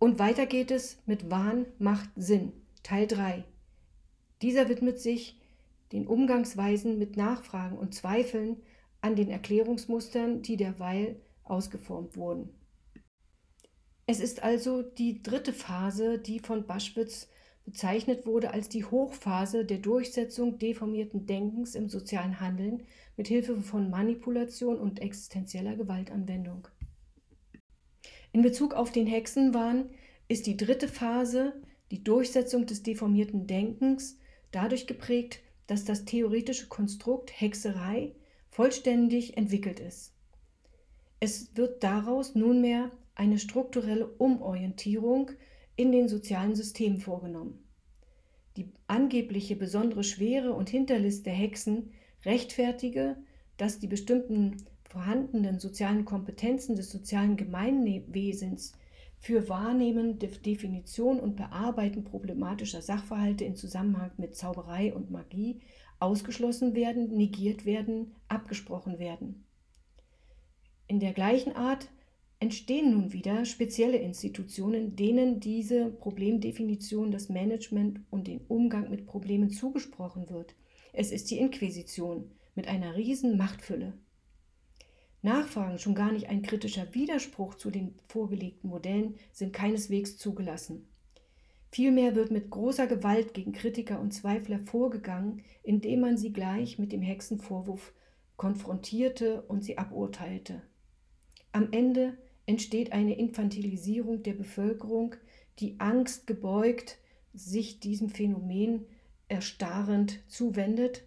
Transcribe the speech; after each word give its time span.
Und 0.00 0.18
weiter 0.18 0.46
geht 0.46 0.70
es 0.70 0.96
mit 1.04 1.30
Wahn 1.30 1.66
macht 1.78 2.08
Sinn, 2.16 2.54
Teil 2.82 3.06
3. 3.06 3.44
Dieser 4.40 4.70
widmet 4.70 4.98
sich 4.98 5.38
den 5.92 6.06
Umgangsweisen 6.06 6.98
mit 6.98 7.18
Nachfragen 7.18 7.76
und 7.76 7.94
Zweifeln 7.94 8.56
an 9.02 9.14
den 9.14 9.28
Erklärungsmustern, 9.28 10.40
die 10.40 10.56
derweil 10.56 11.20
ausgeformt 11.44 12.16
wurden. 12.16 12.48
Es 14.06 14.20
ist 14.20 14.42
also 14.42 14.80
die 14.80 15.22
dritte 15.22 15.52
Phase, 15.52 16.18
die 16.18 16.38
von 16.38 16.66
Baschwitz 16.66 17.28
bezeichnet 17.66 18.24
wurde 18.24 18.54
als 18.54 18.70
die 18.70 18.86
Hochphase 18.86 19.66
der 19.66 19.78
Durchsetzung 19.80 20.58
deformierten 20.58 21.26
Denkens 21.26 21.74
im 21.74 21.90
sozialen 21.90 22.40
Handeln 22.40 22.84
mit 23.18 23.28
Hilfe 23.28 23.60
von 23.60 23.90
Manipulation 23.90 24.78
und 24.78 25.02
existenzieller 25.02 25.76
Gewaltanwendung. 25.76 26.68
In 28.32 28.42
Bezug 28.42 28.74
auf 28.74 28.92
den 28.92 29.06
Hexenwahn 29.06 29.90
ist 30.28 30.46
die 30.46 30.56
dritte 30.56 30.88
Phase, 30.88 31.60
die 31.90 32.04
Durchsetzung 32.04 32.66
des 32.66 32.82
deformierten 32.82 33.46
Denkens, 33.46 34.18
dadurch 34.52 34.86
geprägt, 34.86 35.40
dass 35.66 35.84
das 35.84 36.04
theoretische 36.04 36.68
Konstrukt 36.68 37.32
Hexerei 37.40 38.12
vollständig 38.50 39.36
entwickelt 39.36 39.80
ist. 39.80 40.12
Es 41.18 41.54
wird 41.56 41.82
daraus 41.82 42.34
nunmehr 42.34 42.90
eine 43.14 43.38
strukturelle 43.38 44.06
Umorientierung 44.06 45.32
in 45.76 45.92
den 45.92 46.08
sozialen 46.08 46.54
Systemen 46.54 47.00
vorgenommen. 47.00 47.62
Die 48.56 48.72
angebliche 48.86 49.56
besondere 49.56 50.04
Schwere 50.04 50.52
und 50.52 50.70
Hinterlist 50.70 51.26
der 51.26 51.34
Hexen 51.34 51.92
rechtfertige, 52.24 53.16
dass 53.56 53.78
die 53.78 53.86
bestimmten 53.86 54.56
vorhandenen 54.90 55.60
sozialen 55.60 56.04
Kompetenzen 56.04 56.74
des 56.74 56.90
sozialen 56.90 57.36
Gemeinwesens 57.36 58.72
für 59.20 59.48
Wahrnehmen, 59.48 60.18
Definition 60.18 61.20
und 61.20 61.36
Bearbeiten 61.36 62.02
problematischer 62.02 62.82
Sachverhalte 62.82 63.44
in 63.44 63.54
Zusammenhang 63.54 64.10
mit 64.16 64.34
Zauberei 64.34 64.92
und 64.92 65.10
Magie 65.10 65.60
ausgeschlossen 66.00 66.74
werden, 66.74 67.16
negiert 67.16 67.64
werden, 67.64 68.16
abgesprochen 68.26 68.98
werden. 68.98 69.44
In 70.88 70.98
der 70.98 71.12
gleichen 71.12 71.54
Art 71.54 71.88
entstehen 72.40 72.90
nun 72.90 73.12
wieder 73.12 73.44
spezielle 73.44 73.98
Institutionen, 73.98 74.96
denen 74.96 75.38
diese 75.38 75.90
Problemdefinition, 75.90 77.12
das 77.12 77.28
Management 77.28 78.00
und 78.10 78.26
den 78.26 78.40
Umgang 78.48 78.90
mit 78.90 79.06
Problemen 79.06 79.50
zugesprochen 79.50 80.30
wird. 80.30 80.56
Es 80.92 81.12
ist 81.12 81.30
die 81.30 81.38
Inquisition 81.38 82.32
mit 82.56 82.66
einer 82.66 82.96
riesen 82.96 83.36
Machtfülle. 83.36 83.92
Nachfragen, 85.22 85.78
schon 85.78 85.94
gar 85.94 86.12
nicht 86.12 86.28
ein 86.28 86.42
kritischer 86.42 86.94
Widerspruch 86.94 87.54
zu 87.54 87.70
den 87.70 87.94
vorgelegten 88.08 88.70
Modellen, 88.70 89.16
sind 89.32 89.52
keineswegs 89.52 90.16
zugelassen. 90.16 90.86
Vielmehr 91.70 92.16
wird 92.16 92.30
mit 92.30 92.50
großer 92.50 92.86
Gewalt 92.86 93.34
gegen 93.34 93.52
Kritiker 93.52 94.00
und 94.00 94.12
Zweifler 94.12 94.58
vorgegangen, 94.58 95.42
indem 95.62 96.00
man 96.00 96.16
sie 96.16 96.32
gleich 96.32 96.78
mit 96.78 96.90
dem 96.90 97.02
Hexenvorwurf 97.02 97.92
konfrontierte 98.36 99.42
und 99.42 99.62
sie 99.62 99.78
aburteilte. 99.78 100.62
Am 101.52 101.68
Ende 101.72 102.16
entsteht 102.46 102.92
eine 102.92 103.18
Infantilisierung 103.18 104.22
der 104.22 104.32
Bevölkerung, 104.32 105.14
die 105.58 105.78
Angst 105.78 106.26
gebeugt 106.26 106.98
sich 107.32 107.78
diesem 107.78 108.08
Phänomen 108.08 108.86
erstarrend 109.28 110.20
zuwendet, 110.26 111.04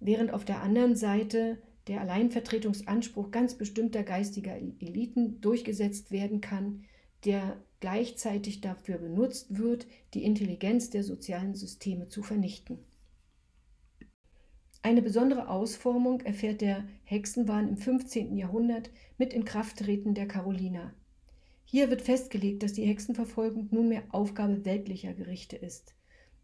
während 0.00 0.32
auf 0.32 0.44
der 0.44 0.62
anderen 0.62 0.96
Seite 0.96 1.58
der 1.86 2.00
Alleinvertretungsanspruch 2.00 3.30
ganz 3.30 3.54
bestimmter 3.54 4.02
geistiger 4.02 4.56
Eliten 4.56 5.40
durchgesetzt 5.40 6.10
werden 6.10 6.40
kann, 6.40 6.84
der 7.24 7.62
gleichzeitig 7.80 8.60
dafür 8.60 8.98
benutzt 8.98 9.58
wird, 9.58 9.86
die 10.14 10.24
Intelligenz 10.24 10.90
der 10.90 11.02
sozialen 11.02 11.54
Systeme 11.54 12.08
zu 12.08 12.22
vernichten. 12.22 12.78
Eine 14.82 15.00
besondere 15.00 15.48
Ausformung 15.48 16.20
erfährt 16.20 16.60
der 16.60 16.84
Hexenwahn 17.04 17.68
im 17.68 17.76
15. 17.78 18.36
Jahrhundert 18.36 18.90
mit 19.16 19.32
Inkrafttreten 19.32 20.14
der 20.14 20.28
Karoliner. 20.28 20.92
Hier 21.64 21.88
wird 21.88 22.02
festgelegt, 22.02 22.62
dass 22.62 22.74
die 22.74 22.84
Hexenverfolgung 22.84 23.68
nunmehr 23.70 24.02
Aufgabe 24.10 24.66
weltlicher 24.66 25.14
Gerichte 25.14 25.56
ist. 25.56 25.94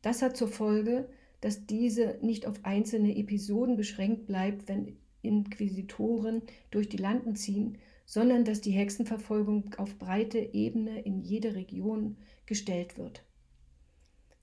Das 0.01 0.23
hat 0.23 0.37
zur 0.37 0.49
Folge, 0.49 1.09
dass 1.43 1.67
diese 1.67 2.19
nicht 2.23 2.47
auf 2.47 2.65
einzelne 2.65 3.17
Episoden 3.17 3.77
beschränkt 3.77 4.27
bleibt, 4.27 4.69
wenn 4.69 4.97
Inquisitoren 5.23 6.43
durch 6.71 6.89
die 6.89 6.97
Landen 6.97 7.37
ziehen, 7.37 7.79
sondern 8.07 8.45
dass 8.45 8.61
die 8.61 8.73
Hexenverfolgung 8.73 9.75
auf 9.77 9.99
breite 9.99 10.39
Ebene 10.39 11.01
in 11.03 11.21
jede 11.21 11.55
Region 11.55 12.17
gestellt 12.47 12.99
wird. 12.99 13.25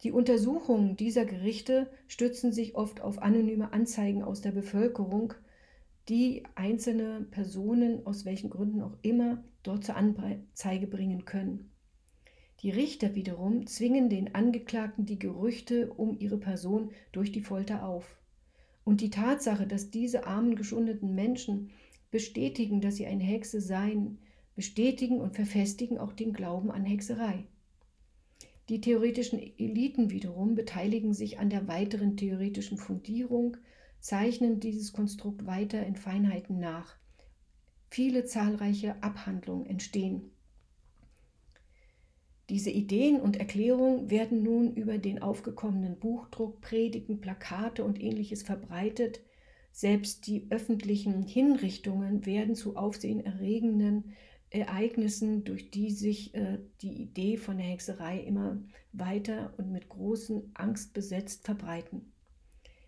Die 0.03 0.11
Untersuchungen 0.11 0.95
dieser 0.95 1.25
Gerichte 1.25 1.89
stützen 2.07 2.51
sich 2.51 2.75
oft 2.75 3.01
auf 3.01 3.21
anonyme 3.21 3.73
Anzeigen 3.73 4.23
aus 4.23 4.41
der 4.41 4.51
Bevölkerung, 4.51 5.33
die 6.07 6.43
einzelne 6.55 7.27
Personen 7.31 8.05
aus 8.05 8.23
welchen 8.23 8.49
Gründen 8.49 8.81
auch 8.81 8.97
immer 9.01 9.43
dort 9.63 9.83
zur 9.83 9.95
Anzeige 9.95 10.87
bringen 10.87 11.25
können. 11.25 11.71
Die 12.61 12.69
Richter 12.69 13.15
wiederum 13.15 13.67
zwingen 13.67 14.09
den 14.09 14.33
Angeklagten 14.33 15.05
die 15.05 15.19
Gerüchte 15.19 15.91
um 15.93 16.17
ihre 16.17 16.37
Person 16.37 16.91
durch 17.11 17.31
die 17.31 17.41
Folter 17.41 17.85
auf. 17.85 18.17
Und 18.87 19.01
die 19.01 19.09
Tatsache, 19.09 19.67
dass 19.67 19.91
diese 19.91 20.27
armen, 20.27 20.55
geschundeten 20.55 21.13
Menschen 21.13 21.71
bestätigen, 22.09 22.79
dass 22.79 22.95
sie 22.95 23.05
eine 23.05 23.25
Hexe 23.25 23.59
seien, 23.59 24.19
bestätigen 24.55 25.19
und 25.19 25.35
verfestigen 25.35 25.97
auch 25.97 26.13
den 26.13 26.31
Glauben 26.31 26.71
an 26.71 26.85
Hexerei. 26.85 27.43
Die 28.69 28.79
theoretischen 28.79 29.39
Eliten 29.39 30.09
wiederum 30.09 30.55
beteiligen 30.55 31.13
sich 31.13 31.37
an 31.37 31.49
der 31.49 31.67
weiteren 31.67 32.15
theoretischen 32.15 32.77
Fundierung, 32.77 33.57
zeichnen 33.99 34.61
dieses 34.61 34.93
Konstrukt 34.93 35.45
weiter 35.45 35.85
in 35.85 35.97
Feinheiten 35.97 36.57
nach. 36.57 36.95
Viele 37.89 38.23
zahlreiche 38.23 39.03
Abhandlungen 39.03 39.65
entstehen. 39.65 40.31
Diese 42.49 42.69
Ideen 42.69 43.19
und 43.19 43.35
Erklärungen 43.35 44.09
werden 44.09 44.41
nun 44.41 44.73
über 44.73 44.97
den 44.97 45.21
aufgekommenen 45.21 45.99
Buchdruck, 45.99 46.61
Predigen, 46.61 47.19
Plakate 47.19 47.83
und 47.83 48.01
ähnliches 48.01 48.43
verbreitet. 48.43 49.19
Selbst 49.73 50.27
die 50.27 50.47
öffentlichen 50.49 51.23
Hinrichtungen 51.23 52.25
werden 52.25 52.55
zu 52.55 52.77
aufsehenerregenden 52.77 54.13
Ereignissen, 54.49 55.43
durch 55.43 55.71
die 55.71 55.91
sich 55.91 56.33
äh, 56.35 56.59
die 56.81 57.01
Idee 57.01 57.35
von 57.35 57.57
der 57.57 57.65
Hexerei 57.65 58.19
immer 58.21 58.57
weiter 58.93 59.53
und 59.57 59.73
mit 59.73 59.89
großen 59.89 60.51
Angst 60.53 60.93
besetzt 60.93 61.43
verbreiten. 61.43 62.13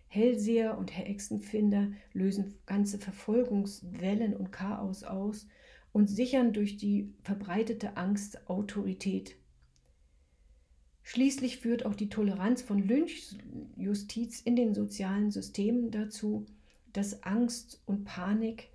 Hellseher 0.08 0.78
und 0.78 0.96
Hexenfinder 0.96 1.92
lösen 2.14 2.54
ganze 2.64 2.98
Verfolgungswellen 2.98 4.34
und 4.34 4.52
Chaos 4.52 5.04
aus 5.04 5.46
und 5.92 6.08
sichern 6.08 6.54
durch 6.54 6.78
die 6.78 7.12
verbreitete 7.22 7.98
Angst 7.98 8.48
Autorität. 8.48 9.36
Schließlich 11.02 11.58
führt 11.58 11.86
auch 11.86 11.94
die 11.94 12.08
Toleranz 12.08 12.62
von 12.62 12.78
Lynchjustiz 12.86 14.40
in 14.40 14.56
den 14.56 14.74
sozialen 14.74 15.30
Systemen 15.30 15.90
dazu, 15.90 16.46
dass 16.92 17.22
Angst 17.22 17.82
und 17.86 18.04
Panik 18.04 18.68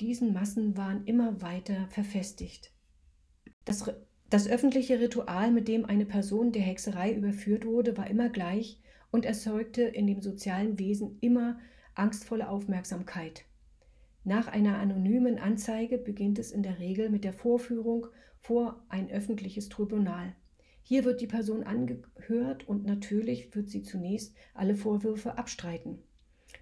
diesen 0.00 0.32
Massenwahn 0.32 1.04
immer 1.04 1.42
weiter 1.42 1.86
verfestigt. 1.88 2.72
Das, 3.64 3.84
das 4.30 4.48
öffentliche 4.48 5.00
Ritual, 5.00 5.50
mit 5.52 5.68
dem 5.68 5.84
eine 5.84 6.06
Person 6.06 6.52
der 6.52 6.62
Hexerei 6.62 7.12
überführt 7.12 7.64
wurde, 7.64 7.96
war 7.96 8.08
immer 8.08 8.28
gleich 8.28 8.80
und 9.10 9.24
erzeugte 9.24 9.82
in 9.82 10.06
dem 10.06 10.22
sozialen 10.22 10.78
Wesen 10.78 11.18
immer 11.20 11.58
angstvolle 11.94 12.48
Aufmerksamkeit. 12.48 13.44
Nach 14.24 14.48
einer 14.48 14.78
anonymen 14.78 15.38
Anzeige 15.38 15.98
beginnt 15.98 16.38
es 16.38 16.52
in 16.52 16.62
der 16.62 16.78
Regel 16.78 17.10
mit 17.10 17.24
der 17.24 17.32
Vorführung 17.32 18.06
vor 18.40 18.84
ein 18.88 19.10
öffentliches 19.10 19.68
Tribunal. 19.68 20.34
Hier 20.82 21.04
wird 21.04 21.20
die 21.20 21.26
Person 21.26 21.62
angehört 21.62 22.68
und 22.68 22.84
natürlich 22.84 23.54
wird 23.54 23.70
sie 23.70 23.82
zunächst 23.82 24.34
alle 24.52 24.74
Vorwürfe 24.74 25.38
abstreiten. 25.38 25.98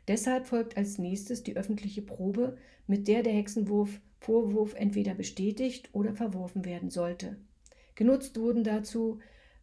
Deshalb 0.08 0.46
folgt 0.46 0.76
als 0.76 0.98
nächstes 0.98 1.42
die 1.42 1.56
öffentliche 1.56 2.02
Probe, 2.02 2.56
mit 2.86 3.08
der 3.08 3.22
der 3.22 3.32
Hexenwurf 3.32 4.00
Vorwurf 4.20 4.74
entweder 4.74 5.14
bestätigt 5.14 5.88
oder 5.94 6.12
verworfen 6.14 6.66
werden 6.66 6.90
sollte. 6.90 7.38
Genutzt 7.94 8.38
wurden 8.38 8.64
dazu 8.64 9.18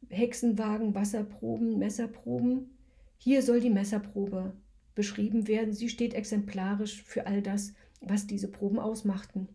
Hexenwagen, 0.10 0.96
Wasserproben, 0.96 1.78
Messerproben. 1.78 2.78
Hier 3.18 3.44
soll 3.44 3.60
die 3.60 3.70
Messerprobe 3.70 4.54
beschrieben 4.96 5.48
werden. 5.48 5.74
Sie 5.74 5.90
steht 5.90 6.16
exemplarisch 6.16 7.04
für 7.04 7.28
all 7.28 7.44
das, 7.44 7.74
was 8.02 8.26
diese 8.26 8.48
Proben 8.48 8.80
ausmachten. 8.80 9.48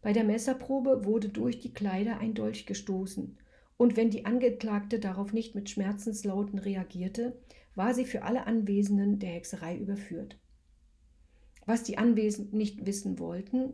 Bei 0.00 0.12
der 0.12 0.24
Messerprobe 0.24 1.04
wurde 1.04 1.28
durch 1.28 1.58
die 1.58 1.72
Kleider 1.72 2.18
ein 2.18 2.34
Dolch 2.34 2.66
gestoßen 2.66 3.36
und 3.78 3.96
wenn 3.96 4.10
die 4.10 4.26
Angeklagte 4.26 4.98
darauf 4.98 5.32
nicht 5.32 5.54
mit 5.54 5.70
Schmerzenslauten 5.70 6.58
reagierte, 6.58 7.38
war 7.74 7.94
sie 7.94 8.04
für 8.04 8.24
alle 8.24 8.46
Anwesenden 8.46 9.18
der 9.18 9.30
Hexerei 9.30 9.76
überführt. 9.78 10.38
Was 11.64 11.84
die 11.84 11.96
Anwesenden 11.96 12.58
nicht 12.58 12.84
wissen 12.84 13.18
wollten, 13.18 13.72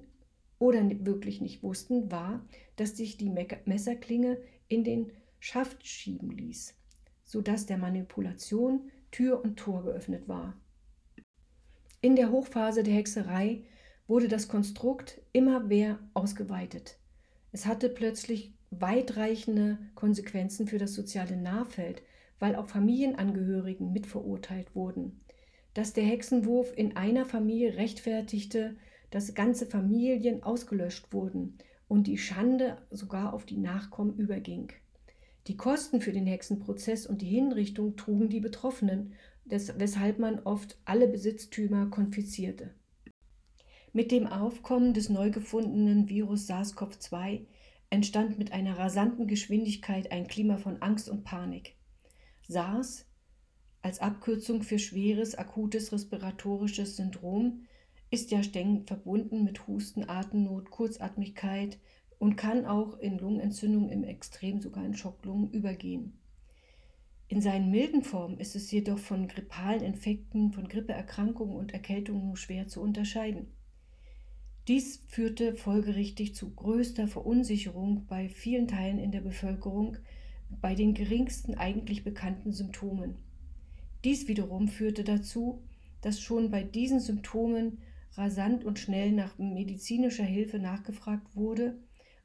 oder 0.58 0.82
wirklich 1.04 1.40
nicht 1.40 1.62
wussten, 1.62 2.10
war, 2.10 2.44
dass 2.76 2.96
sich 2.96 3.16
die 3.16 3.30
Messerklinge 3.64 4.38
in 4.68 4.84
den 4.84 5.12
Schaft 5.40 5.86
schieben 5.86 6.30
ließ, 6.30 6.74
sodass 7.24 7.66
der 7.66 7.78
Manipulation 7.78 8.90
Tür 9.10 9.42
und 9.44 9.58
Tor 9.58 9.84
geöffnet 9.84 10.28
war. 10.28 10.56
In 12.00 12.16
der 12.16 12.30
Hochphase 12.30 12.82
der 12.82 12.94
Hexerei 12.94 13.64
wurde 14.06 14.28
das 14.28 14.48
Konstrukt 14.48 15.20
immer 15.32 15.60
mehr 15.60 15.98
ausgeweitet. 16.14 16.98
Es 17.52 17.66
hatte 17.66 17.88
plötzlich 17.88 18.54
weitreichende 18.80 19.78
Konsequenzen 19.94 20.66
für 20.66 20.78
das 20.78 20.94
soziale 20.94 21.36
Nahfeld, 21.36 22.02
weil 22.38 22.56
auch 22.56 22.68
Familienangehörigen 22.68 23.92
mitverurteilt 23.92 24.74
wurden. 24.74 25.20
Dass 25.72 25.92
der 25.92 26.04
Hexenwurf 26.04 26.72
in 26.76 26.96
einer 26.96 27.26
Familie 27.26 27.76
rechtfertigte, 27.76 28.76
dass 29.10 29.34
ganze 29.34 29.66
Familien 29.66 30.42
ausgelöscht 30.42 31.12
wurden 31.12 31.58
und 31.88 32.06
die 32.06 32.18
Schande 32.18 32.78
sogar 32.90 33.32
auf 33.32 33.44
die 33.44 33.58
Nachkommen 33.58 34.16
überging. 34.16 34.72
Die 35.46 35.56
Kosten 35.56 36.00
für 36.00 36.12
den 36.12 36.26
Hexenprozess 36.26 37.06
und 37.06 37.20
die 37.20 37.28
Hinrichtung 37.28 37.96
trugen 37.96 38.28
die 38.28 38.40
Betroffenen, 38.40 39.12
weshalb 39.44 40.18
man 40.18 40.40
oft 40.40 40.78
alle 40.84 41.06
Besitztümer 41.06 41.86
konfiszierte. 41.86 42.70
Mit 43.92 44.10
dem 44.10 44.26
Aufkommen 44.26 44.94
des 44.94 45.10
neu 45.10 45.30
gefundenen 45.30 46.08
Virus 46.08 46.48
SARS-CoV-2 46.48 47.46
entstand 47.90 48.38
mit 48.38 48.52
einer 48.52 48.78
rasanten 48.78 49.26
Geschwindigkeit 49.26 50.12
ein 50.12 50.26
Klima 50.26 50.56
von 50.56 50.82
Angst 50.82 51.08
und 51.08 51.24
Panik. 51.24 51.76
SARS 52.46 53.06
als 53.82 53.98
Abkürzung 53.98 54.62
für 54.62 54.78
schweres 54.78 55.34
akutes 55.34 55.92
respiratorisches 55.92 56.96
Syndrom 56.96 57.66
ist 58.10 58.30
ja 58.30 58.42
streng 58.42 58.86
verbunden 58.86 59.44
mit 59.44 59.66
Husten, 59.66 60.08
Atemnot, 60.08 60.70
Kurzatmigkeit 60.70 61.78
und 62.18 62.36
kann 62.36 62.64
auch 62.64 62.98
in 62.98 63.18
Lungenentzündung 63.18 63.90
im 63.90 64.04
Extrem 64.04 64.60
sogar 64.60 64.86
in 64.86 64.94
Schocklungen 64.94 65.50
übergehen. 65.50 66.18
In 67.28 67.40
seinen 67.40 67.70
milden 67.70 68.02
Formen 68.02 68.38
ist 68.38 68.54
es 68.54 68.70
jedoch 68.70 68.98
von 68.98 69.28
grippalen 69.28 69.82
Infekten, 69.82 70.52
von 70.52 70.68
Grippeerkrankungen 70.68 71.56
und 71.56 71.72
Erkältungen 71.72 72.26
nur 72.26 72.36
schwer 72.36 72.68
zu 72.68 72.80
unterscheiden. 72.80 73.48
Dies 74.66 75.02
führte 75.08 75.54
folgerichtig 75.54 76.34
zu 76.34 76.54
größter 76.54 77.06
Verunsicherung 77.06 78.06
bei 78.06 78.30
vielen 78.30 78.66
Teilen 78.66 78.98
in 78.98 79.12
der 79.12 79.20
Bevölkerung 79.20 79.98
bei 80.60 80.74
den 80.74 80.94
geringsten 80.94 81.54
eigentlich 81.54 82.02
bekannten 82.02 82.52
Symptomen. 82.52 83.16
Dies 84.04 84.26
wiederum 84.26 84.68
führte 84.68 85.04
dazu, 85.04 85.62
dass 86.00 86.20
schon 86.20 86.50
bei 86.50 86.62
diesen 86.62 87.00
Symptomen 87.00 87.78
rasant 88.12 88.64
und 88.64 88.78
schnell 88.78 89.12
nach 89.12 89.36
medizinischer 89.38 90.24
Hilfe 90.24 90.58
nachgefragt 90.58 91.34
wurde 91.34 91.78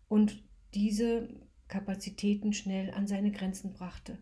und 0.08 0.44
diese 0.74 1.30
Kapazitäten 1.68 2.54
schnell 2.54 2.92
an 2.92 3.08
seine 3.08 3.32
Grenzen 3.32 3.74
brachte. 3.74 4.18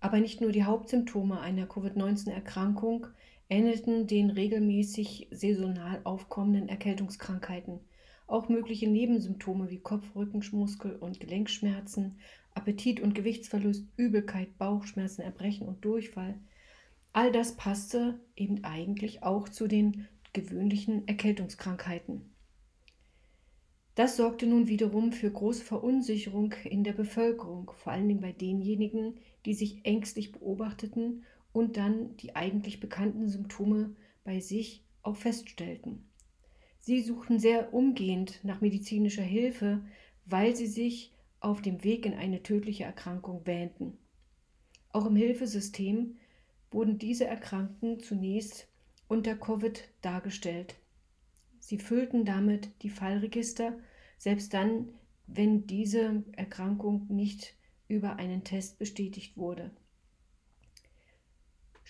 Aber 0.00 0.20
nicht 0.20 0.40
nur 0.40 0.52
die 0.52 0.64
Hauptsymptome 0.64 1.40
einer 1.40 1.66
Covid-19-Erkrankung 1.66 3.08
ähnelten 3.48 4.06
den 4.06 4.30
regelmäßig 4.30 5.28
saisonal 5.30 6.00
aufkommenden 6.04 6.68
Erkältungskrankheiten. 6.68 7.80
Auch 8.26 8.48
mögliche 8.48 8.88
Nebensymptome 8.88 9.70
wie 9.70 9.80
Kopf-, 9.80 10.14
Rückenmuskel- 10.14 10.96
und 10.96 11.18
Gelenkschmerzen, 11.18 12.18
Appetit- 12.54 13.00
und 13.00 13.14
Gewichtsverlust, 13.14 13.86
Übelkeit, 13.96 14.58
Bauchschmerzen, 14.58 15.22
Erbrechen 15.22 15.66
und 15.66 15.84
Durchfall, 15.84 16.38
all 17.12 17.32
das 17.32 17.56
passte 17.56 18.20
eben 18.36 18.64
eigentlich 18.64 19.22
auch 19.22 19.48
zu 19.48 19.66
den 19.66 20.06
gewöhnlichen 20.32 21.08
Erkältungskrankheiten. 21.08 22.30
Das 23.98 24.16
sorgte 24.16 24.46
nun 24.46 24.68
wiederum 24.68 25.10
für 25.10 25.28
große 25.28 25.64
Verunsicherung 25.64 26.52
in 26.62 26.84
der 26.84 26.92
Bevölkerung, 26.92 27.72
vor 27.74 27.92
allen 27.92 28.06
Dingen 28.06 28.20
bei 28.20 28.30
denjenigen, 28.30 29.16
die 29.44 29.54
sich 29.54 29.84
ängstlich 29.84 30.30
beobachteten 30.30 31.24
und 31.52 31.76
dann 31.76 32.16
die 32.18 32.36
eigentlich 32.36 32.78
bekannten 32.78 33.28
Symptome 33.28 33.96
bei 34.22 34.38
sich 34.38 34.84
auch 35.02 35.16
feststellten. 35.16 36.08
Sie 36.78 37.02
suchten 37.02 37.40
sehr 37.40 37.74
umgehend 37.74 38.38
nach 38.44 38.60
medizinischer 38.60 39.24
Hilfe, 39.24 39.84
weil 40.26 40.54
sie 40.54 40.68
sich 40.68 41.12
auf 41.40 41.60
dem 41.60 41.82
Weg 41.82 42.06
in 42.06 42.14
eine 42.14 42.44
tödliche 42.44 42.84
Erkrankung 42.84 43.46
wähnten. 43.46 43.98
Auch 44.92 45.06
im 45.06 45.16
Hilfesystem 45.16 46.18
wurden 46.70 46.98
diese 46.98 47.24
Erkrankten 47.24 47.98
zunächst 47.98 48.68
unter 49.08 49.34
Covid 49.34 49.88
dargestellt. 50.02 50.76
Sie 51.58 51.78
füllten 51.78 52.24
damit 52.24 52.70
die 52.82 52.90
Fallregister, 52.90 53.76
selbst 54.18 54.52
dann, 54.52 54.90
wenn 55.26 55.66
diese 55.66 56.24
Erkrankung 56.32 57.06
nicht 57.08 57.56
über 57.88 58.16
einen 58.16 58.44
Test 58.44 58.78
bestätigt 58.78 59.36
wurde 59.36 59.70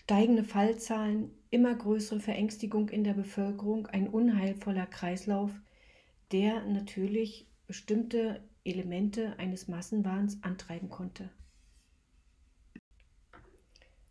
steigende 0.09 0.43
Fallzahlen, 0.43 1.33
immer 1.51 1.75
größere 1.75 2.19
Verängstigung 2.19 2.89
in 2.89 3.05
der 3.05 3.13
Bevölkerung, 3.13 3.89
ein 3.89 4.09
unheilvoller 4.09 4.87
Kreislauf, 4.87 5.53
der 6.33 6.65
natürlich 6.65 7.47
bestimmte 7.67 8.43
Elemente 8.65 9.39
eines 9.39 9.69
Massenwahns 9.69 10.43
antreiben 10.43 10.89
konnte. 10.89 11.29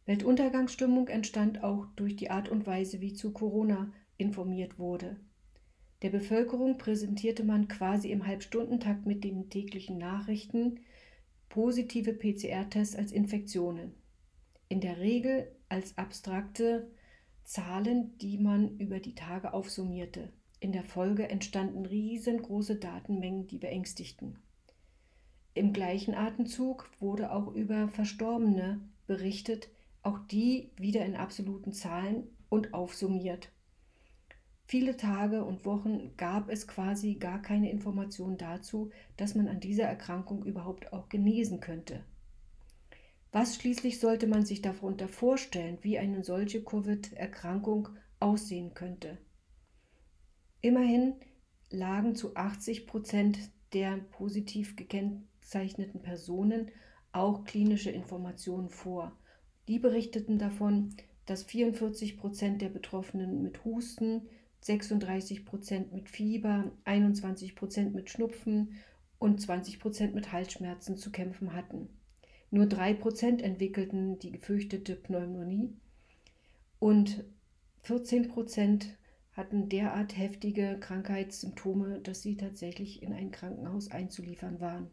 Weltuntergangsstimmung 0.06 1.08
entstand 1.08 1.64
auch 1.64 1.88
durch 1.96 2.16
die 2.16 2.30
Art 2.30 2.48
und 2.50 2.68
Weise, 2.68 3.02
wie 3.02 3.14
zu 3.14 3.34
Corona 3.34 3.92
informiert 4.18 4.78
wurde. 4.78 5.20
Der 6.04 6.10
Bevölkerung 6.10 6.78
präsentierte 6.78 7.44
man 7.44 7.68
quasi 7.68 8.12
im 8.12 8.28
Halbstundentakt 8.28 9.06
mit 9.06 9.24
den 9.24 9.50
täglichen 9.50 9.98
Nachrichten 9.98 10.82
positive 11.50 12.14
PCR-Tests 12.14 12.96
als 12.96 13.12
Infektionen. 13.12 13.96
In 14.70 14.80
der 14.82 15.00
Regel 15.00 15.52
als 15.70 15.98
abstrakte 15.98 16.92
Zahlen, 17.44 18.18
die 18.20 18.38
man 18.38 18.78
über 18.78 19.00
die 19.00 19.16
Tage 19.16 19.54
aufsummierte. 19.54 20.32
In 20.60 20.72
der 20.72 20.84
Folge 20.84 21.30
entstanden 21.30 21.86
riesengroße 21.86 22.76
Datenmengen, 22.76 23.48
die 23.48 23.58
beängstigten. 23.58 24.38
Im 25.54 25.74
gleichen 25.74 26.14
Atemzug 26.14 26.90
wurde 27.00 27.32
auch 27.32 27.54
über 27.56 27.88
Verstorbene 27.88 28.82
berichtet, 29.08 29.70
auch 30.04 30.20
die 30.20 30.70
wieder 30.76 31.06
in 31.06 31.16
absoluten 31.16 31.72
Zahlen 31.72 32.28
und 32.50 32.74
aufsummiert. 32.74 33.50
Viele 34.70 34.98
Tage 34.98 35.46
und 35.46 35.64
Wochen 35.64 36.12
gab 36.18 36.50
es 36.50 36.68
quasi 36.68 37.16
gar 37.16 37.42
keine 37.42 37.72
Information 37.72 38.38
dazu, 38.38 38.92
dass 39.16 39.34
man 39.34 39.48
an 39.48 39.62
dieser 39.62 39.86
Erkrankung 39.86 40.44
überhaupt 40.44 40.92
auch 40.92 41.08
genesen 41.08 41.62
könnte. 41.62 42.04
Was 43.32 43.56
schließlich 43.56 44.02
sollte 44.02 44.28
man 44.28 44.46
sich 44.46 44.62
darunter 44.62 45.08
vorstellen, 45.08 45.78
wie 45.84 45.98
eine 45.98 46.22
solche 46.22 46.62
Covid-Erkrankung 46.64 47.88
aussehen 48.20 48.74
könnte? 48.74 49.18
Immerhin 50.60 51.16
lagen 51.70 52.16
zu 52.16 52.36
80 52.36 52.88
Prozent 52.88 53.40
der 53.72 53.98
positiv 53.98 54.76
gekennzeichneten 54.76 56.02
Personen 56.02 56.72
auch 57.14 57.46
klinische 57.46 57.92
Informationen 57.92 58.70
vor. 58.70 59.18
Die 59.70 59.80
berichteten 59.80 60.40
davon, 60.40 60.94
dass 61.26 61.44
44 61.44 62.18
Prozent 62.18 62.62
der 62.62 62.70
Betroffenen 62.70 63.44
mit 63.44 63.64
Husten, 63.64 64.28
36 64.62 65.46
Prozent 65.46 65.94
mit 65.94 66.10
Fieber, 66.10 66.72
21 66.84 67.56
Prozent 67.56 67.94
mit 67.94 68.10
Schnupfen 68.10 68.74
und 69.20 69.42
20 69.42 69.80
Prozent 69.80 70.16
mit 70.16 70.32
Halsschmerzen 70.32 70.98
zu 70.98 71.12
kämpfen 71.12 71.54
hatten. 71.54 71.90
Nur 72.50 72.66
3% 72.66 73.42
entwickelten 73.42 74.20
die 74.20 74.32
gefürchtete 74.32 74.96
Pneumonie 74.96 75.74
und 76.80 77.24
14% 77.86 78.86
hatten 79.34 79.70
derart 79.70 80.18
heftige 80.18 80.78
Krankheitssymptome, 80.80 82.00
dass 82.00 82.22
sie 82.22 82.38
tatsächlich 82.38 83.04
in 83.04 83.14
ein 83.14 83.32
Krankenhaus 83.32 83.92
einzuliefern 83.92 84.60
waren. 84.60 84.88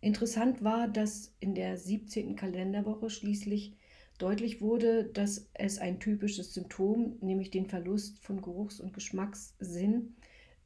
Interessant 0.00 0.62
war, 0.62 0.88
dass 0.88 1.34
in 1.40 1.54
der 1.54 1.76
17. 1.76 2.36
Kalenderwoche 2.36 3.10
schließlich 3.10 3.76
deutlich 4.18 4.60
wurde, 4.60 5.04
dass 5.04 5.48
es 5.54 5.78
ein 5.78 6.00
typisches 6.00 6.54
Symptom, 6.54 7.18
nämlich 7.20 7.50
den 7.50 7.66
Verlust 7.66 8.18
von 8.18 8.40
Geruchs- 8.40 8.80
und 8.80 8.92
Geschmackssinn, 8.92 10.16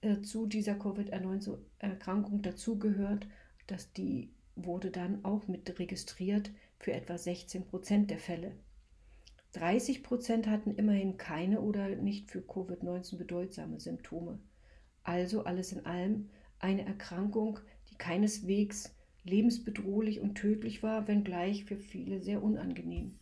äh, 0.02 0.20
zu 0.20 0.46
dieser 0.46 0.74
Covid-19-Erkrankung 0.74 2.42
dazugehört, 2.42 3.26
dass 3.66 3.92
die 3.92 4.30
wurde 4.56 4.90
dann 4.90 5.24
auch 5.24 5.46
mit 5.48 5.78
registriert 5.78 6.50
für 6.78 6.92
etwa 6.92 7.18
16 7.18 7.66
Prozent 7.66 8.10
der 8.10 8.18
Fälle. 8.18 8.52
30 9.52 10.02
Prozent 10.02 10.46
hatten 10.46 10.74
immerhin 10.74 11.16
keine 11.16 11.60
oder 11.60 11.88
nicht 11.88 12.30
für 12.30 12.40
Covid-19 12.40 13.16
bedeutsame 13.16 13.80
Symptome. 13.80 14.38
Also 15.02 15.44
alles 15.44 15.72
in 15.72 15.84
allem 15.86 16.30
eine 16.58 16.86
Erkrankung, 16.86 17.58
die 17.90 17.96
keineswegs 17.96 18.94
lebensbedrohlich 19.24 20.20
und 20.20 20.36
tödlich 20.36 20.82
war, 20.82 21.08
wenngleich 21.08 21.64
für 21.64 21.76
viele 21.76 22.22
sehr 22.22 22.42
unangenehm. 22.42 23.18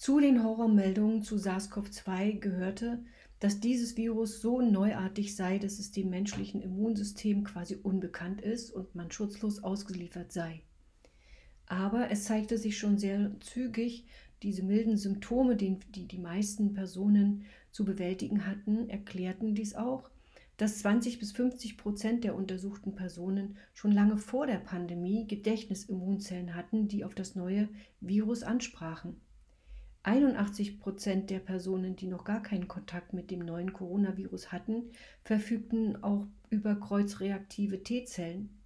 Zu 0.00 0.18
den 0.18 0.42
Horrormeldungen 0.42 1.22
zu 1.22 1.36
SARS-CoV-2 1.36 2.38
gehörte, 2.38 3.04
dass 3.38 3.60
dieses 3.60 3.98
Virus 3.98 4.40
so 4.40 4.62
neuartig 4.62 5.36
sei, 5.36 5.58
dass 5.58 5.78
es 5.78 5.92
dem 5.92 6.08
menschlichen 6.08 6.62
Immunsystem 6.62 7.44
quasi 7.44 7.76
unbekannt 7.82 8.40
ist 8.40 8.70
und 8.70 8.94
man 8.94 9.10
schutzlos 9.10 9.62
ausgeliefert 9.62 10.32
sei. 10.32 10.62
Aber 11.66 12.10
es 12.10 12.24
zeigte 12.24 12.56
sich 12.56 12.78
schon 12.78 12.96
sehr 12.96 13.38
zügig, 13.40 14.06
diese 14.42 14.62
milden 14.62 14.96
Symptome, 14.96 15.54
die 15.54 15.76
die, 15.90 16.18
meisten 16.18 16.72
Personen 16.72 17.44
zu 17.70 17.84
bewältigen 17.84 18.46
hatten, 18.46 18.88
erklärten 18.88 19.54
dies 19.54 19.74
auch, 19.74 20.08
dass 20.56 20.78
20 20.78 21.18
bis 21.18 21.32
50 21.32 21.76
Prozent 21.76 22.24
der 22.24 22.36
untersuchten 22.36 22.94
Personen 22.94 23.58
schon 23.74 23.92
lange 23.92 24.16
vor 24.16 24.46
der 24.46 24.60
Pandemie 24.60 25.26
Gedächtnisimmunzellen 25.26 26.54
hatten, 26.54 26.88
die 26.88 27.04
auf 27.04 27.14
das 27.14 27.34
neue 27.34 27.68
Virus 28.00 28.42
ansprachen. 28.42 29.20
81 30.02 30.80
Prozent 30.80 31.28
der 31.28 31.40
Personen, 31.40 31.94
die 31.94 32.06
noch 32.06 32.24
gar 32.24 32.42
keinen 32.42 32.68
Kontakt 32.68 33.12
mit 33.12 33.30
dem 33.30 33.40
neuen 33.40 33.72
Coronavirus 33.72 34.50
hatten, 34.50 34.90
verfügten 35.24 36.02
auch 36.02 36.26
über 36.48 36.74
kreuzreaktive 36.74 37.82
T-Zellen, 37.82 38.60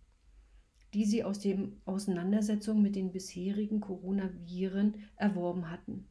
die 0.94 1.04
sie 1.04 1.24
aus 1.24 1.40
den 1.40 1.80
Auseinandersetzungen 1.86 2.82
mit 2.82 2.94
den 2.94 3.10
bisherigen 3.10 3.80
Coronaviren 3.80 4.94
erworben 5.16 5.70
hatten. 5.70 6.06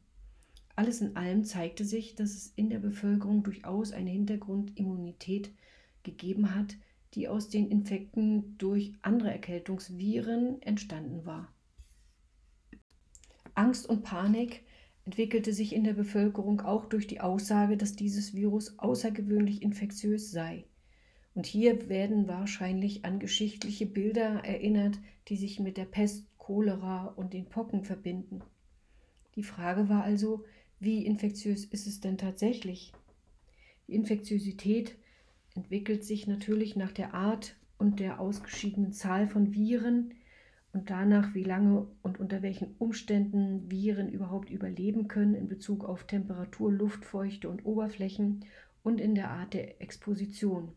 Alles 0.76 1.00
in 1.00 1.16
allem 1.16 1.44
zeigte 1.44 1.84
sich, 1.84 2.16
dass 2.16 2.34
es 2.34 2.52
in 2.56 2.68
der 2.68 2.80
Bevölkerung 2.80 3.42
durchaus 3.42 3.92
eine 3.92 4.10
Hintergrundimmunität 4.10 5.54
gegeben 6.02 6.54
hat, 6.54 6.76
die 7.14 7.28
aus 7.28 7.48
den 7.48 7.70
Infekten 7.70 8.58
durch 8.58 8.92
andere 9.00 9.30
Erkältungsviren 9.30 10.60
entstanden 10.60 11.24
war. 11.24 11.52
Angst 13.54 13.88
und 13.88 14.02
Panik 14.02 14.63
entwickelte 15.04 15.52
sich 15.52 15.74
in 15.74 15.84
der 15.84 15.92
Bevölkerung 15.92 16.60
auch 16.60 16.86
durch 16.86 17.06
die 17.06 17.20
Aussage, 17.20 17.76
dass 17.76 17.94
dieses 17.94 18.34
Virus 18.34 18.78
außergewöhnlich 18.78 19.62
infektiös 19.62 20.30
sei. 20.30 20.64
Und 21.34 21.46
hier 21.46 21.88
werden 21.88 22.28
wahrscheinlich 22.28 23.04
an 23.04 23.18
geschichtliche 23.18 23.86
Bilder 23.86 24.44
erinnert, 24.44 24.98
die 25.28 25.36
sich 25.36 25.60
mit 25.60 25.76
der 25.76 25.84
Pest, 25.84 26.26
Cholera 26.38 27.06
und 27.16 27.32
den 27.32 27.46
Pocken 27.46 27.84
verbinden. 27.84 28.42
Die 29.34 29.42
Frage 29.42 29.88
war 29.88 30.04
also, 30.04 30.44
wie 30.78 31.04
infektiös 31.06 31.64
ist 31.64 31.86
es 31.86 32.00
denn 32.00 32.18
tatsächlich? 32.18 32.92
Die 33.88 33.94
Infektiosität 33.94 34.96
entwickelt 35.54 36.04
sich 36.04 36.26
natürlich 36.26 36.76
nach 36.76 36.92
der 36.92 37.14
Art 37.14 37.56
und 37.78 38.00
der 38.00 38.20
ausgeschiedenen 38.20 38.92
Zahl 38.92 39.26
von 39.26 39.54
Viren 39.54 40.14
und 40.74 40.90
danach, 40.90 41.34
wie 41.34 41.44
lange 41.44 41.86
und 42.02 42.18
unter 42.18 42.42
welchen 42.42 42.74
Umständen 42.78 43.70
Viren 43.70 44.08
überhaupt 44.08 44.50
überleben 44.50 45.06
können 45.06 45.34
in 45.34 45.46
Bezug 45.46 45.84
auf 45.84 46.04
Temperatur, 46.04 46.72
Luftfeuchte 46.72 47.48
und 47.48 47.64
Oberflächen 47.64 48.44
und 48.82 49.00
in 49.00 49.14
der 49.14 49.30
Art 49.30 49.54
der 49.54 49.80
Exposition. 49.80 50.72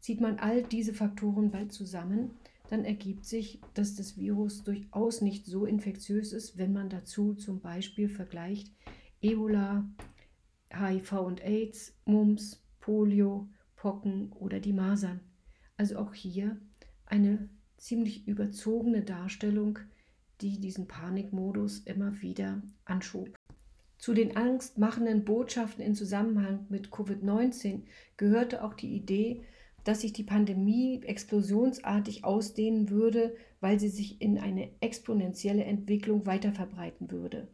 Zieht 0.00 0.20
man 0.20 0.38
all 0.38 0.62
diese 0.62 0.92
Faktoren 0.92 1.50
bald 1.50 1.72
zusammen, 1.72 2.32
dann 2.68 2.84
ergibt 2.84 3.24
sich, 3.24 3.60
dass 3.72 3.94
das 3.94 4.18
Virus 4.18 4.64
durchaus 4.64 5.22
nicht 5.22 5.46
so 5.46 5.64
infektiös 5.64 6.32
ist, 6.32 6.58
wenn 6.58 6.74
man 6.74 6.90
dazu 6.90 7.32
zum 7.34 7.60
Beispiel 7.60 8.10
vergleicht 8.10 8.70
Ebola, 9.22 9.88
HIV 10.70 11.12
und 11.12 11.42
AIDS, 11.42 11.96
Mumps, 12.04 12.62
Polio, 12.80 13.48
Pocken 13.76 14.30
oder 14.32 14.60
die 14.60 14.74
Masern. 14.74 15.20
Also 15.78 15.96
auch 15.98 16.12
hier 16.12 16.60
eine 17.06 17.48
ziemlich 17.76 18.26
überzogene 18.26 19.02
Darstellung, 19.02 19.78
die 20.40 20.58
diesen 20.60 20.86
Panikmodus 20.86 21.80
immer 21.80 22.20
wieder 22.20 22.62
anschob. 22.84 23.30
Zu 23.98 24.12
den 24.12 24.36
angstmachenden 24.36 25.24
Botschaften 25.24 25.82
in 25.82 25.94
Zusammenhang 25.94 26.66
mit 26.68 26.88
Covid-19 26.88 27.82
gehörte 28.16 28.62
auch 28.62 28.74
die 28.74 28.94
Idee, 28.94 29.42
dass 29.84 30.00
sich 30.00 30.12
die 30.12 30.24
Pandemie 30.24 31.00
explosionsartig 31.04 32.24
ausdehnen 32.24 32.90
würde, 32.90 33.36
weil 33.60 33.78
sie 33.80 33.88
sich 33.88 34.20
in 34.20 34.38
eine 34.38 34.70
exponentielle 34.80 35.64
Entwicklung 35.64 36.26
weiter 36.26 36.52
verbreiten 36.52 37.10
würde. 37.10 37.48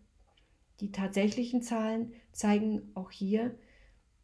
Die 0.80 0.90
tatsächlichen 0.90 1.62
Zahlen 1.62 2.12
zeigen 2.32 2.90
auch 2.94 3.10
hier 3.10 3.54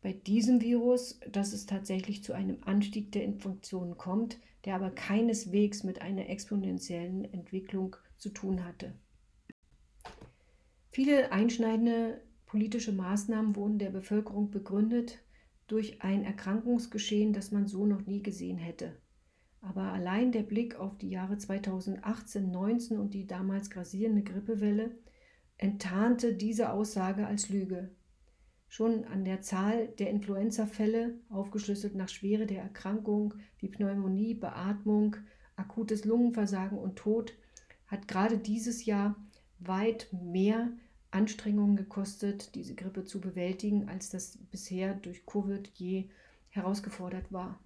bei 0.00 0.12
diesem 0.12 0.60
Virus, 0.60 1.18
dass 1.30 1.52
es 1.52 1.66
tatsächlich 1.66 2.22
zu 2.22 2.32
einem 2.32 2.58
Anstieg 2.62 3.12
der 3.12 3.24
Infektionen 3.24 3.96
kommt, 3.96 4.38
der 4.64 4.74
aber 4.74 4.90
keineswegs 4.90 5.82
mit 5.82 6.02
einer 6.02 6.28
exponentiellen 6.28 7.24
Entwicklung 7.32 7.96
zu 8.16 8.30
tun 8.30 8.64
hatte. 8.64 8.94
Viele 10.90 11.32
einschneidende 11.32 12.22
politische 12.46 12.92
Maßnahmen 12.92 13.56
wurden 13.56 13.78
der 13.78 13.90
Bevölkerung 13.90 14.50
begründet 14.50 15.18
durch 15.66 16.02
ein 16.02 16.24
Erkrankungsgeschehen, 16.24 17.32
das 17.32 17.50
man 17.52 17.66
so 17.66 17.86
noch 17.86 18.06
nie 18.06 18.22
gesehen 18.22 18.56
hätte. 18.56 18.96
Aber 19.60 19.92
allein 19.92 20.32
der 20.32 20.42
Blick 20.42 20.76
auf 20.76 20.96
die 20.96 21.10
Jahre 21.10 21.36
2018, 21.36 22.50
19 22.50 22.98
und 22.98 23.12
die 23.12 23.26
damals 23.26 23.70
grassierende 23.70 24.22
Grippewelle 24.22 24.96
enttarnte 25.56 26.34
diese 26.34 26.72
Aussage 26.72 27.26
als 27.26 27.50
Lüge. 27.50 27.90
Schon 28.68 29.04
an 29.04 29.24
der 29.24 29.40
Zahl 29.40 29.88
der 29.98 30.10
Influenza-Fälle, 30.10 31.14
aufgeschlüsselt 31.30 31.94
nach 31.94 32.08
Schwere 32.08 32.46
der 32.46 32.62
Erkrankung 32.62 33.34
wie 33.58 33.68
Pneumonie, 33.68 34.34
Beatmung, 34.34 35.16
akutes 35.56 36.04
Lungenversagen 36.04 36.78
und 36.78 36.96
Tod, 36.96 37.34
hat 37.86 38.06
gerade 38.06 38.36
dieses 38.36 38.84
Jahr 38.84 39.16
weit 39.58 40.08
mehr 40.12 40.68
Anstrengungen 41.10 41.76
gekostet, 41.76 42.54
diese 42.54 42.74
Grippe 42.74 43.04
zu 43.04 43.20
bewältigen, 43.20 43.88
als 43.88 44.10
das 44.10 44.38
bisher 44.50 44.94
durch 44.94 45.24
Covid 45.24 45.68
je 45.74 46.04
herausgefordert 46.50 47.32
war. 47.32 47.58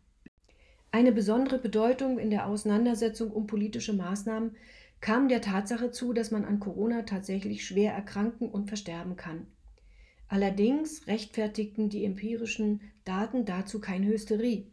Eine 0.93 1.11
besondere 1.13 1.59
Bedeutung 1.59 2.19
in 2.19 2.31
der 2.31 2.47
Auseinandersetzung 2.47 3.31
um 3.31 3.47
politische 3.47 3.93
Maßnahmen 3.93 4.55
kam 5.01 5.29
der 5.29 5.41
Tatsache 5.41 5.91
zu, 5.91 6.13
dass 6.13 6.31
man 6.31 6.45
an 6.45 6.61
Corona 6.61 7.03
tatsächlich 7.03 7.67
schwer 7.67 7.93
erkranken 7.93 8.49
und 8.49 8.69
versterben 8.69 9.17
kann. 9.17 9.47
Allerdings 10.33 11.07
rechtfertigten 11.09 11.91
die 11.91 12.07
empirischen 12.07 12.81
Daten 13.05 13.45
dazu 13.45 13.83
keine 13.83 14.07
Hysterie. 14.07 14.65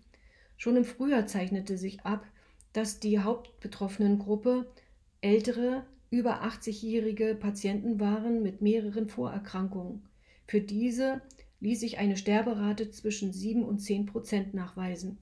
Schon 0.56 0.78
im 0.78 0.86
Frühjahr 0.86 1.28
zeichnete 1.28 1.78
sich 1.78 2.00
ab, 2.06 2.26
dass 2.72 3.02
die 3.02 3.20
hauptbetroffenen 3.20 4.20
Gruppe 4.20 4.72
ältere, 5.20 5.86
über 6.12 6.46
80-jährige 6.46 7.36
Patienten 7.36 8.00
waren 8.00 8.42
mit 8.42 8.62
mehreren 8.62 9.10
Vorerkrankungen. 9.10 10.04
Für 10.48 10.62
diese 10.62 11.22
ließ 11.60 11.82
sich 11.82 11.98
eine 11.98 12.16
Sterberate 12.16 12.90
zwischen 12.92 13.34
7 13.34 13.66
und 13.66 13.80
10 13.80 14.06
Prozent 14.06 14.54
nachweisen. 14.54 15.18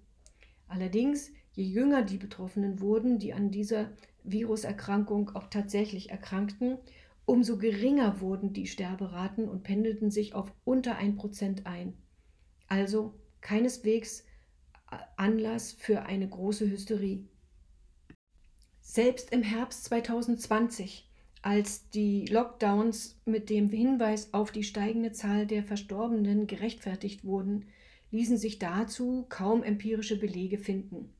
Allerdings, 0.67 1.31
je 1.53 1.63
jünger 1.63 2.03
die 2.03 2.17
Betroffenen 2.17 2.79
wurden, 2.79 3.17
die 3.17 3.33
an 3.33 3.49
dieser 3.49 3.89
Viruserkrankung 4.23 5.31
auch 5.35 5.47
tatsächlich 5.49 6.11
erkrankten, 6.11 6.77
umso 7.27 7.57
geringer 7.57 8.21
wurden 8.21 8.53
die 8.53 8.67
Sterberaten 8.67 9.47
und 9.49 9.63
pendelten 9.63 10.09
sich 10.09 10.33
auf 10.33 10.51
unter 10.63 10.97
1% 10.97 11.65
ein. 11.65 11.93
Also 12.67 13.13
keineswegs 13.41 14.23
Anlass 15.17 15.73
für 15.73 16.03
eine 16.03 16.27
große 16.27 16.69
Hysterie. 16.69 17.27
Selbst 18.79 19.33
im 19.33 19.43
Herbst 19.43 19.83
2020, 19.85 21.11
als 21.41 21.89
die 21.89 22.25
Lockdowns 22.27 23.19
mit 23.25 23.49
dem 23.49 23.69
Hinweis 23.69 24.33
auf 24.33 24.51
die 24.51 24.63
steigende 24.63 25.11
Zahl 25.11 25.45
der 25.45 25.63
Verstorbenen 25.63 26.47
gerechtfertigt 26.47 27.25
wurden, 27.25 27.65
ließen 28.09 28.37
sich 28.37 28.57
dazu 28.57 29.25
kaum 29.27 29.63
empirische 29.63 30.17
Belege 30.17 30.57
finden. 30.57 31.13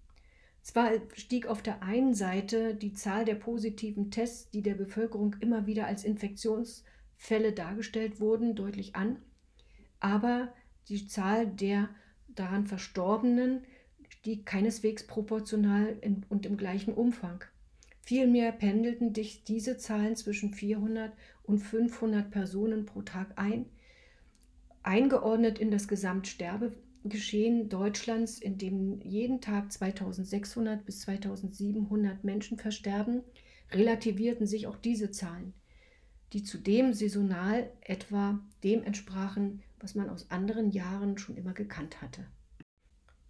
Zwar 0.68 0.92
stieg 1.14 1.48
auf 1.48 1.62
der 1.62 1.82
einen 1.82 2.14
Seite 2.14 2.76
die 2.76 2.92
Zahl 2.92 3.24
der 3.24 3.36
positiven 3.36 4.12
Tests, 4.12 4.50
die 4.50 4.62
der 4.62 4.74
Bevölkerung 4.74 5.38
immer 5.40 5.66
wieder 5.66 5.88
als 5.88 6.04
Infektionsfälle 6.04 7.54
dargestellt 7.54 8.20
wurden, 8.20 8.54
deutlich 8.54 8.94
an, 8.94 9.16
aber 10.02 10.54
die 10.90 11.08
Zahl 11.08 11.48
der 11.48 11.88
daran 12.28 12.68
Verstorbenen 12.68 13.62
stieg 14.10 14.46
keineswegs 14.46 15.08
proportional 15.08 16.02
und 16.28 16.46
im 16.46 16.58
gleichen 16.58 16.94
Umfang. 16.94 17.46
Vielmehr 18.02 18.52
pendelten 18.52 19.14
diese 19.14 19.78
Zahlen 19.78 20.18
zwischen 20.18 20.54
400 20.54 21.14
und 21.44 21.60
500 21.60 22.30
Personen 22.30 22.86
pro 22.86 23.04
Tag 23.04 23.32
ein, 23.38 23.68
eingeordnet 24.84 25.60
in 25.60 25.72
das 25.72 25.88
Gesamtsterbe 25.88 26.74
Geschehen 27.04 27.70
Deutschlands, 27.70 28.40
in 28.40 28.58
dem 28.58 29.00
jeden 29.02 29.42
Tag 29.42 29.72
2600 29.72 30.86
bis 30.86 31.02
2700 31.02 32.24
Menschen 32.24 32.58
versterben, 32.58 33.24
relativierten 33.72 34.48
sich 34.48 34.68
auch 34.68 34.78
diese 34.78 35.12
Zahlen, 35.12 35.54
die 36.34 36.44
zudem 36.44 36.94
saisonal 36.94 37.72
etwa 37.82 38.40
dem 38.64 38.84
entsprachen, 38.84 39.62
was 39.80 39.96
man 39.96 40.10
aus 40.10 40.32
anderen 40.32 40.72
Jahren 40.72 41.18
schon 41.18 41.38
immer 41.38 41.54
gekannt 41.54 42.02
hatte. 42.02 42.26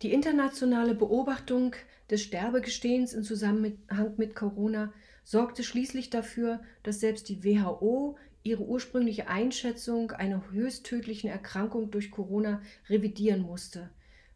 Die 0.02 0.14
internationale 0.14 0.94
Beobachtung 0.94 1.76
des 2.10 2.22
Sterbegestehens 2.22 3.14
im 3.14 3.24
Zusammenhang 3.24 4.14
mit 4.18 4.36
Corona 4.36 4.94
sorgte 5.24 5.64
schließlich 5.64 6.10
dafür, 6.10 6.62
dass 6.84 7.00
selbst 7.00 7.28
die 7.30 7.44
WHO 7.44 8.18
ihre 8.44 8.64
ursprüngliche 8.64 9.28
Einschätzung 9.28 10.12
einer 10.12 10.50
höchst 10.52 10.86
tödlichen 10.86 11.30
Erkrankung 11.30 11.92
durch 11.92 12.12
Corona 12.12 12.62
revidieren 12.90 13.42
musste, 13.42 13.90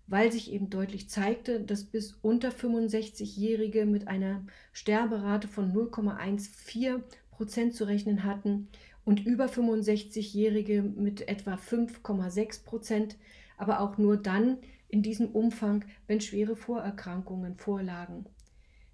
weil 0.07 0.31
sich 0.31 0.51
eben 0.51 0.69
deutlich 0.69 1.09
zeigte, 1.09 1.61
dass 1.61 1.85
bis 1.85 2.17
unter 2.21 2.49
65-Jährige 2.49 3.85
mit 3.85 4.07
einer 4.07 4.45
Sterberate 4.73 5.47
von 5.47 5.73
0,14 5.73 7.01
Prozent 7.31 7.75
zu 7.75 7.85
rechnen 7.85 8.23
hatten 8.23 8.67
und 9.05 9.25
über 9.25 9.45
65-Jährige 9.45 10.83
mit 10.83 11.27
etwa 11.27 11.55
5,6 11.55 12.65
Prozent, 12.65 13.17
aber 13.57 13.79
auch 13.79 13.97
nur 13.97 14.17
dann 14.17 14.57
in 14.89 15.01
diesem 15.01 15.29
Umfang, 15.29 15.85
wenn 16.07 16.21
schwere 16.21 16.55
Vorerkrankungen 16.55 17.55
vorlagen. 17.55 18.25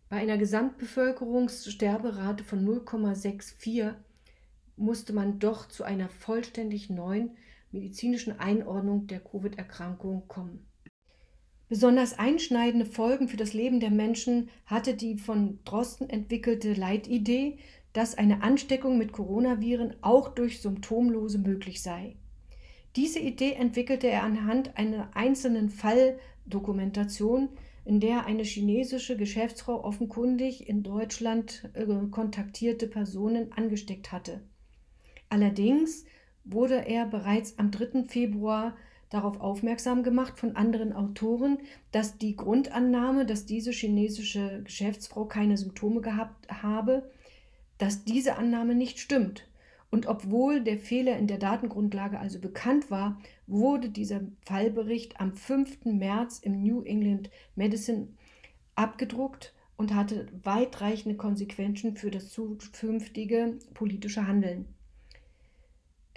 Bei 0.09 0.17
einer 0.17 0.37
Gesamtbevölkerungssterberate 0.37 2.43
von 2.43 2.65
0,64 2.65 3.95
musste 4.77 5.13
man 5.13 5.39
doch 5.39 5.67
zu 5.67 5.83
einer 5.83 6.09
vollständig 6.09 6.89
neuen 6.89 7.31
medizinischen 7.71 8.39
Einordnung 8.39 9.07
der 9.07 9.19
Covid-Erkrankung 9.19 10.27
kommen. 10.27 10.65
Besonders 11.69 12.17
einschneidende 12.17 12.85
Folgen 12.85 13.27
für 13.27 13.35
das 13.35 13.53
Leben 13.53 13.81
der 13.81 13.91
Menschen 13.91 14.49
hatte 14.65 14.93
die 14.93 15.17
von 15.17 15.59
Drosten 15.65 16.09
entwickelte 16.09 16.73
Leitidee, 16.73 17.57
dass 17.91 18.17
eine 18.17 18.41
Ansteckung 18.41 18.97
mit 18.97 19.11
Coronaviren 19.11 19.95
auch 20.01 20.29
durch 20.29 20.61
Symptomlose 20.61 21.39
möglich 21.39 21.81
sei. 21.81 22.15
Diese 22.95 23.19
Idee 23.19 23.53
entwickelte 23.53 24.07
er 24.07 24.23
anhand 24.23 24.77
einer 24.77 25.09
einzelnen 25.13 25.69
Falldokumentation, 25.69 27.49
in 27.83 27.99
der 27.99 28.25
eine 28.25 28.43
chinesische 28.43 29.17
Geschäftsfrau 29.17 29.83
offenkundig 29.83 30.67
in 30.69 30.83
Deutschland 30.83 31.69
äh, 31.73 31.85
kontaktierte 32.11 32.87
Personen 32.87 33.51
angesteckt 33.53 34.11
hatte. 34.11 34.41
Allerdings 35.29 36.05
wurde 36.43 36.85
er 36.85 37.05
bereits 37.05 37.57
am 37.59 37.71
3. 37.71 38.05
Februar 38.07 38.75
darauf 39.09 39.39
aufmerksam 39.39 40.03
gemacht 40.03 40.37
von 40.37 40.55
anderen 40.55 40.93
Autoren, 40.93 41.59
dass 41.91 42.17
die 42.17 42.35
Grundannahme, 42.35 43.25
dass 43.25 43.45
diese 43.45 43.71
chinesische 43.71 44.63
Geschäftsfrau 44.63 45.25
keine 45.25 45.57
Symptome 45.57 46.01
gehabt 46.01 46.47
habe, 46.61 47.09
dass 47.77 48.03
diese 48.03 48.35
Annahme 48.35 48.75
nicht 48.75 48.99
stimmt. 48.99 49.47
Und 49.89 50.07
obwohl 50.07 50.61
der 50.61 50.77
Fehler 50.77 51.17
in 51.17 51.27
der 51.27 51.37
Datengrundlage 51.37 52.19
also 52.19 52.39
bekannt 52.39 52.91
war, 52.91 53.21
wurde 53.45 53.89
dieser 53.89 54.21
Fallbericht 54.41 55.21
am 55.21 55.33
5. 55.33 55.85
März 55.85 56.39
im 56.39 56.61
New 56.61 56.81
England 56.81 57.29
Medicine 57.55 58.09
abgedruckt 58.75 59.53
und 59.77 59.95
hatte 59.95 60.27
weitreichende 60.43 61.15
Konsequenzen 61.15 61.95
für 61.95 62.11
das 62.11 62.29
zukünftige 62.29 63.59
politische 63.73 64.27
Handeln. 64.27 64.65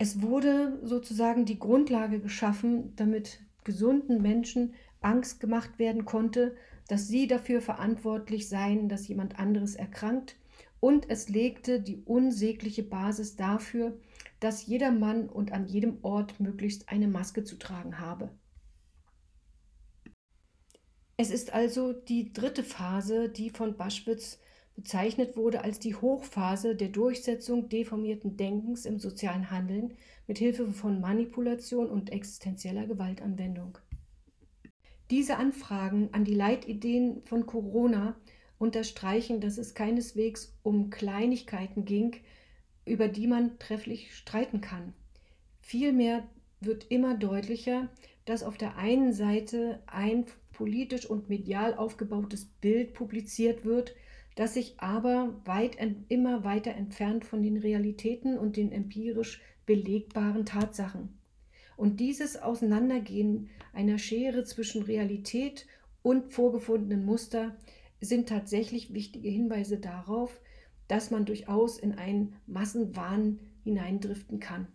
Es 0.03 0.23
wurde 0.23 0.79
sozusagen 0.83 1.45
die 1.45 1.59
Grundlage 1.59 2.21
geschaffen, 2.21 2.97
damit 2.97 3.41
gesunden 3.65 4.23
Menschen 4.23 4.73
Angst 5.03 5.41
gemacht 5.41 5.79
werden 5.79 6.07
konnte, 6.07 6.57
dass 6.89 7.09
sie 7.09 7.27
dafür 7.27 7.61
verantwortlich 7.61 8.49
seien, 8.49 8.89
dass 8.89 9.09
jemand 9.09 9.39
anderes 9.39 9.75
erkrankt. 9.75 10.37
Und 10.81 11.11
es 11.11 11.29
legte 11.29 11.83
die 11.83 11.99
unsägliche 12.07 12.83
Basis 12.83 13.37
dafür, 13.37 13.95
dass 14.41 14.65
jeder 14.65 14.91
Mann 14.91 15.29
und 15.29 15.53
an 15.53 15.67
jedem 15.67 15.99
Ort 16.01 16.41
möglichst 16.41 16.89
eine 16.89 17.07
Maske 17.07 17.45
zu 17.45 17.59
tragen 17.59 17.99
habe. 17.99 18.31
Es 21.19 21.31
ist 21.31 21.53
also 21.53 21.93
die 21.93 22.33
dritte 22.33 22.65
Phase, 22.65 23.29
die 23.29 23.51
von 23.51 23.77
Baschwitz 23.77 24.39
bezeichnet 24.81 25.37
wurde 25.37 25.63
als 25.63 25.79
die 25.79 25.95
Hochphase 25.95 26.75
der 26.75 26.89
Durchsetzung 26.89 27.69
deformierten 27.69 28.39
Denkens 28.39 28.87
im 28.87 28.99
sozialen 28.99 29.51
Handeln 29.51 29.93
mit 30.27 30.39
Hilfe 30.39 30.73
von 30.73 31.03
Manipulation 31.03 31.91
und 31.91 32.11
existenzieller 32.11 32.87
Gewaltanwendung. 32.87 33.77
Diese 35.11 35.37
Anfragen 35.37 36.09
an 36.13 36.25
die 36.25 36.35
Leitideen 36.35 37.21
von 37.27 37.45
Corona 37.45 38.17
unterstreichen, 38.59 39.43
dass 39.43 39.59
es 39.59 39.75
keineswegs 39.75 40.57
um 40.63 40.89
Kleinigkeiten 40.89 41.85
ging, 41.85 42.17
über 42.87 43.09
die 43.09 43.27
man 43.27 43.59
trefflich 43.59 44.15
streiten 44.15 44.63
kann. 44.63 44.95
Vielmehr 45.61 46.27
wird 46.61 46.87
immer 46.89 47.15
deutlicher, 47.19 47.91
dass 48.25 48.43
auf 48.43 48.57
der 48.57 48.79
einen 48.79 49.13
Seite 49.13 49.83
ein 49.87 50.25
politisch 50.53 51.05
und 51.05 51.29
medial 51.29 51.75
aufgebautes 51.75 52.47
Bild 52.47 52.95
publiziert 52.95 53.67
wird, 53.67 53.95
das 54.41 54.55
sich 54.55 54.81
aber 54.81 55.39
weit, 55.45 55.77
immer 56.09 56.45
weiter 56.45 56.71
entfernt 56.71 57.27
von 57.27 57.43
den 57.43 57.59
Realitäten 57.59 58.39
und 58.39 58.57
den 58.57 58.73
empirisch 58.73 59.43
belegbaren 59.67 60.47
Tatsachen. 60.47 61.11
Und 61.77 62.01
dieses 62.01 62.41
Auseinandergehen 62.41 63.51
einer 63.75 63.99
Schere 63.99 64.45
zwischen 64.45 64.81
Realität 64.81 65.67
und 66.01 66.33
vorgefundenen 66.33 67.05
Muster 67.05 67.55
sind 68.01 68.31
tatsächlich 68.31 68.95
wichtige 68.95 69.29
Hinweise 69.29 69.77
darauf, 69.77 70.41
dass 70.89 71.11
man 71.11 71.27
durchaus 71.27 71.79
in 71.79 71.93
einen 71.93 72.37
Massenwahn 72.47 73.41
hineindriften 73.63 74.41
kann. 74.41 74.69